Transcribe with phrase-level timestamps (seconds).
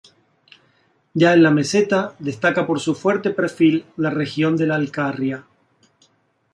[1.13, 5.45] Ya en la meseta destaca por su fuerte perfil la región de La Alcarria.